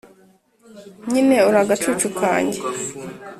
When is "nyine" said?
1.11-1.35